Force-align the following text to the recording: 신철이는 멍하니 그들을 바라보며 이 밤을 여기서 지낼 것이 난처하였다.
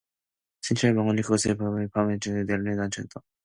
신철이는 0.63 0.99
멍하니 0.99 1.21
그들을 1.21 1.55
바라보며 1.57 1.83
이 1.83 1.87
밤을 1.89 2.13
여기서 2.13 2.19
지낼 2.47 2.47
것이 2.47 2.63
난처하였다. 2.75 3.21